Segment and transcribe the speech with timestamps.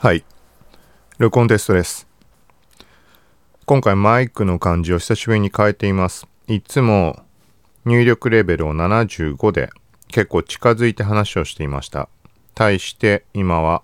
[0.00, 0.24] はい。
[1.18, 2.06] 録音テストです。
[3.66, 6.28] 今回マイクの感じを久しぶりに変えています。
[6.46, 7.24] いつも
[7.84, 9.70] 入力レベルを75で
[10.06, 12.08] 結構近づいて話をしていました。
[12.54, 13.82] 対して今は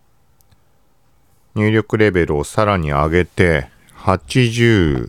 [1.56, 5.08] 入力レベルをさらに上げて85。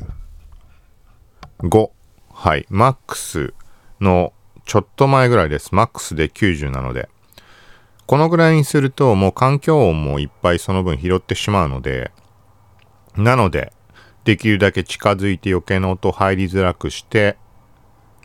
[2.34, 2.66] はい。
[2.70, 3.54] マックス
[4.02, 4.34] の
[4.66, 5.76] ちょっと前ぐらいです。
[5.76, 7.10] マックスで90なので。
[8.08, 12.12] このぐらいにするともう環境音もいっぱいその分拾ってしまうので、
[13.16, 13.72] なので、
[14.26, 17.38] できるだけ近づいて余計な音入りづらくして、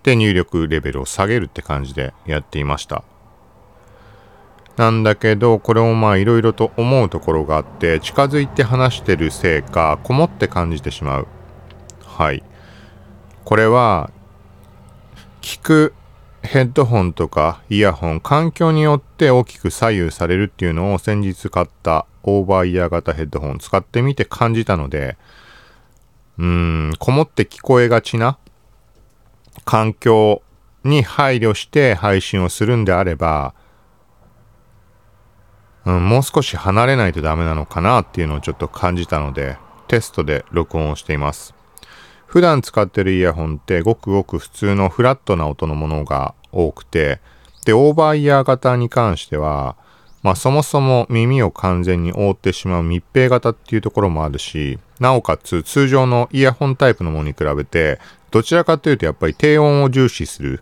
[0.02, 3.04] で、入力レベルを下げるって感じでやっていました。
[4.76, 11.28] なんだけど、これもまあいろいろと思うところがあって、近づいて話してるせいか、こもって感じてしまう。
[12.04, 12.42] はい。
[13.44, 14.10] これは、
[15.42, 15.94] 聞く
[16.42, 25.16] ヘッドホンとかイヤホン、環境によって大きく左右されるっていうのを先日買ったオーバーイヤー型ヘッドホン使ってみて感じたので、
[26.38, 28.38] うーん、こもって聞こえがちな
[29.64, 30.42] 環境
[30.84, 33.54] に配慮して配信をするんであれば、
[35.84, 41.59] うん、もう少し離れないとダメなのかなっていうのをちょっと感じたので、テストで録音をしています。
[42.30, 47.18] 普段使ってるイヤホンってごくごく普通のフラットな音のものが多くて、
[47.64, 49.74] で、オーバーイヤー型に関しては、
[50.22, 57.98] まあそもそも耳を完全に覆ってしまう密閉型っていうところもあるし、なおかつ通常のイヤホンタイプのものに比べて、
[58.30, 60.60] どちらかというとやっぱり低音を重視する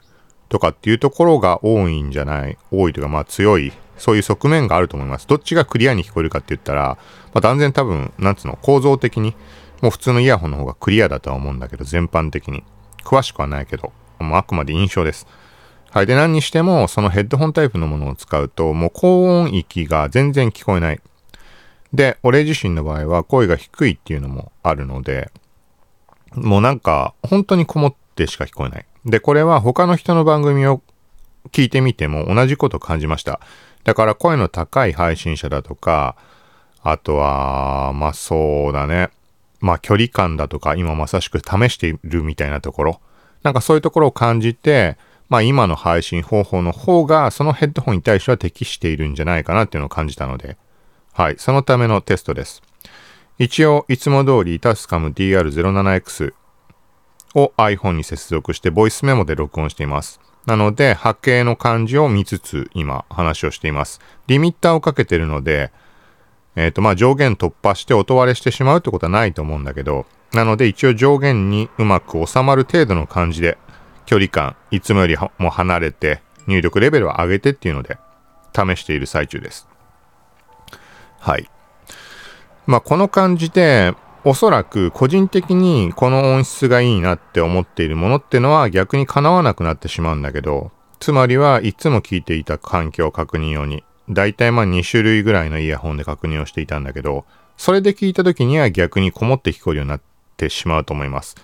[0.48, 5.26] とかっていうところが多いんじゃない多いというかまあ強い、そういう側面があると思います。
[5.26, 6.96] どっちがクリアに聞こえるかって言ったら、
[7.34, 9.34] まあ断然多分、なんつうの、構造的に
[9.80, 12.64] もう普通のイヤホンの方がクリアだとは思うんだけど、全般的に。
[13.04, 15.26] 詳しくはないけど、もうあくまで印象です。
[15.90, 16.06] はい。
[16.06, 21.00] で、何にしても、そのヘッドホンタイプのものを使うと、もう高音域が全然聞こえない。
[21.94, 25.30] で、俺自身の場合は声が低いっていうのもあるので、
[26.34, 28.86] もうなんか、本当にこもってしか聞こえない。
[29.06, 30.82] で、これは他の人の番組を
[31.52, 33.40] 聞いてみても同じこと感じました。
[33.84, 36.16] だから声の高い配信者だとか、
[36.82, 39.10] あとは、まあそうだね。
[39.60, 43.00] まあ距離感だとか、今まさしく試しているみたいなところ、
[43.42, 44.96] なんかそういうところを感じて、
[45.28, 50.56] まあ今の配信方法の方がそのヘッドホンに対しては適しているんじゃないかなっていうのを感じたので、
[51.12, 52.62] はい、そのためのテストです。
[53.38, 56.32] 一応、いつも通りタスカム DR07X
[57.36, 60.20] を iPhone に接続してボイスメモで録音しています。
[60.46, 64.00] なので、波形の感じを見つつ今話をしています。
[64.26, 65.70] リミッターをかけてるので、
[66.58, 73.56] えっ、ー、と、まあ、上限突破して音割れしてしまうってことはないと思うんだけど、なので一応上限にうまく収まる程度の感じで、
[74.06, 77.96] 距離感、いつもよりも離れて、入力レベルを上げてっていうので、
[78.52, 79.68] 試している最中です。
[81.20, 81.48] はい。
[82.66, 83.94] まあ、この感じで、
[84.24, 97.24] おそらく個人的にこの音質がいいなって思っているものってのは逆に叶わなくなってしまうんだけど、つまりはいつも聞いていた環境確認用に大体まあ2種類ぐらいのイヤホンで確認をしていたんだけど、
[97.56, 100.00] それで聞いた時には逆にこもって聞こえるようになっ
[100.36, 101.36] てしまうと思います。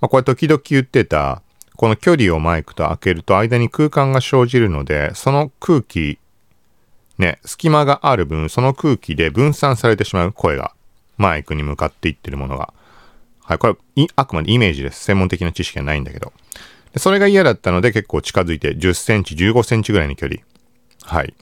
[0.00, 1.42] まあ、これ時々言ってた、
[1.76, 6.18] この距離をマイクと開けると間に空間が生じるので、その空気、
[7.18, 10.74] ね、隙間がある分、その空気で分散されてしまう声が、
[11.16, 12.74] マイクに向かっていってるものが。
[13.44, 15.04] はい、これ、あくまでイメージです。
[15.04, 16.32] 専門的な知識はないんだけど。
[16.96, 20.40] それが嫌だったので結構近づいて10センチ、15センチぐらいの距離。
[21.02, 21.34] はい。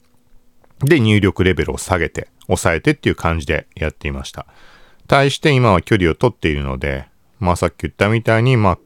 [0.85, 4.47] で、入力レベルを下げて、抑えてっていう感じでやっていました。
[5.07, 7.09] 対して今は距離を取っているので、
[7.39, 8.79] まあさっき言ったみたいに、まあ、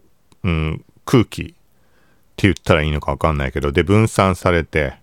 [0.45, 1.55] うん、空気って
[2.37, 4.95] 言ったらいいのかわかんないけど、で、分散されて、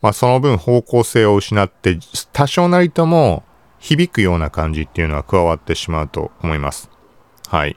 [0.00, 1.98] まあその分方向性を失って、
[2.32, 3.44] 多少なりとも
[3.78, 6.90] 響くような感じっていうのは加わってしまうと思います。
[7.48, 7.76] はい。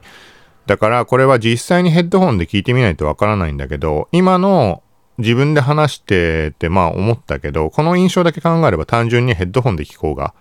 [0.66, 4.82] だからこれは実際にヘッドホンで聞いてみないとわからないんだけど、今の
[5.18, 10.34] 自分で話しててまあ思ったけど、この印象だけ考えれば単純にヘッドホンで聞こうが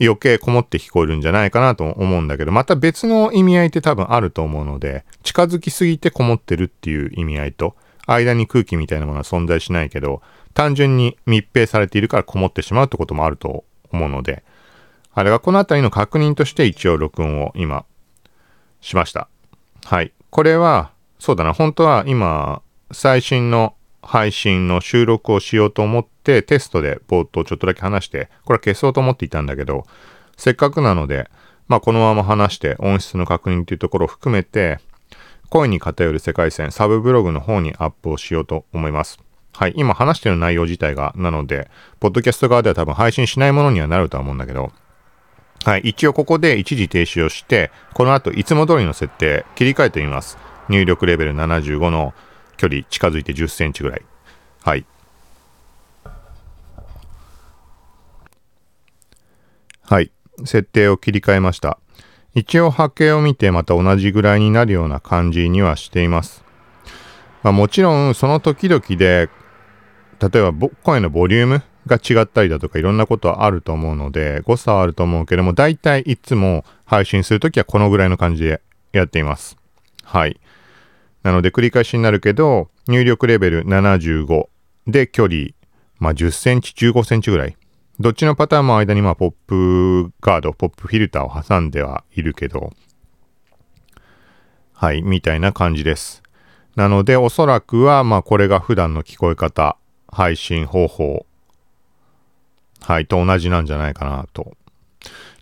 [0.00, 7.76] 余計こもって聞こえるんじゃないかなと思うんだけど、また別の意味合いって多分あると思うので、近づきすぎてこもってるっていう意味合いと、
[8.06, 10.22] 間に空気みたいなものは存在しないけど、
[10.54, 14.44] 単純に密閉されているからこもってしまうってこともあると思うので、
[15.12, 17.86] あれがこのあたりの確認として一応録音を今
[18.82, 19.28] しました。
[19.84, 20.12] はい。
[20.30, 22.60] これは、そうだな、本当は今、
[22.92, 23.75] 最新の
[24.06, 29.86] 配信の収録をしようと思ってテストで冒頭ちょっとだけ話して、これは消そうと思っていたんだけど、
[30.36, 31.28] せっかくなので、
[31.68, 34.78] まあこのまま話して音質の確認というところを含めて、
[35.50, 39.18] 声に偏る世界線サブブログの方にアップをしようと思います。
[39.52, 39.72] はい。
[39.76, 44.70] 今話してる内容自体が、なので、ポッドキャスト側では多分配信しないものにはなるとは思うんだけど、
[45.64, 50.36] はい、一応ここで一時停止をして、この後いつも通りの設定切り替えてみます。
[50.68, 52.12] 入力レベル75の
[52.56, 54.02] 距離近づいて10センチぐらい。
[54.62, 54.86] はい。
[59.82, 60.10] はい。
[60.40, 61.78] 設定を切り替えました。
[62.34, 66.44] 一応波形を見てまた同じぐらいになるような感じにはしています。
[67.42, 69.30] まあ、もちろんその時々で、
[70.20, 78.60] 例えば声のボリュームが違ったりだとかいろんなことはあると思うので、誤差はあると思うけども、大体いつも配信するときはこのぐらいの感じで
[78.92, 79.56] やっています。
[80.02, 80.40] はい。
[81.26, 84.46] なので繰り返しになるけど、入力レベル75
[84.86, 85.48] で距離、
[85.98, 87.56] まあ、10センチ、15センチぐらい。
[87.98, 92.70] どっちのパターンも間にまあポップガード、ポップフィルターを挟んではいるけど、
[94.72, 96.22] はい、みたいな感じです。
[96.76, 99.76] なのでおそらくはまあこれが普段の聞こえ方、
[100.06, 101.26] 配信方法
[102.82, 104.56] はい、と同じなんじゃないかなと。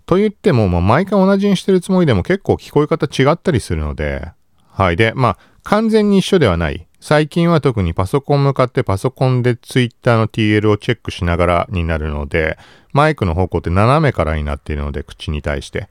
[0.06, 4.32] と言っても、まあ、毎回同じにしてるつもりでも結構聞こえ方違ったりするので、
[4.74, 4.96] はい。
[4.96, 6.86] で、まあ、完全に一緒ではない。
[7.00, 12.58] 最近は特にパソコン向かってパソコンで Twitter の TL をチェックしながらになるので、
[12.92, 15.88] マイクの方向って斜めからになっているので、口に対して。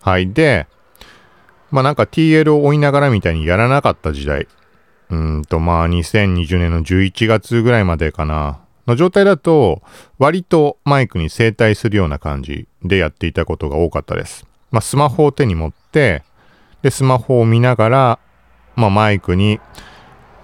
[0.00, 0.32] はい。
[0.32, 0.66] で、
[1.70, 4.46] まあなんか TL を追いながらみたいにやらなかった時代。
[5.10, 8.60] うんと、まあ2020年の11月ぐらいまでかな。
[8.86, 9.82] の状態だと、
[10.18, 14.46] 割とマイクに正対するような感じでやっていたことが多かったです。
[14.70, 16.22] まあ、スマホを手に持って、
[16.82, 18.18] で、スマホを見ながら、
[18.78, 19.60] まあ、マイクに、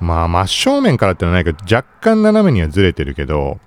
[0.00, 3.60] まあ、真正面からってのはないけど、若干斜めにはずれてるけど、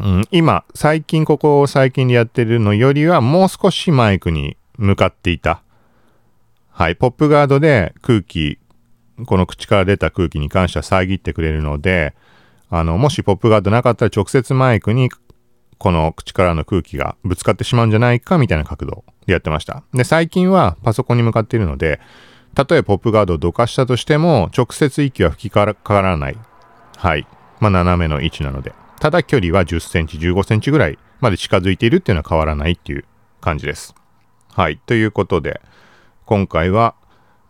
[0.00, 5.62] うん、今、最近ここを最近でやってるのよりは、もう少しマイクに向かっていた。
[6.70, 8.58] はい、ポップガードで空気、
[9.26, 12.14] この口から出た空気に関しては遮ってくれるので、
[12.68, 15.08] あの、もしポップガードなかったら直接マイクに
[15.78, 19.84] この口からの空気がぶつかってしまうんじゃないかみたいな角度でやってました。
[19.94, 22.00] で、最近はパソコンに向かっているので、
[22.54, 26.38] たとえポップガードをどかしたとしても、直接息は吹きかからない。
[26.96, 27.26] はい。
[27.60, 28.72] まあ、斜めの位置なので。
[29.00, 33.04] ただ距離は10センチ、15センチぐらいまで近づいているっていうのは変わらないっていう
[33.40, 33.94] 感じです。
[34.54, 34.78] はい。
[34.86, 35.60] ということで、
[36.26, 36.94] 今回は、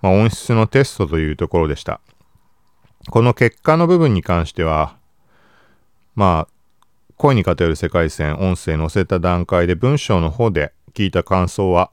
[0.00, 2.00] まあ、音質のテストというところでした。
[3.10, 4.96] この結果の部分に関しては、
[6.14, 6.52] まあ、
[7.16, 11.90] 声に偏る世界線、音声載せた段階で文章の方で聞いた感想は、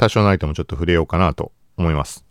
[0.00, 2.24] 多少ないともちょっと触れようかなと思います。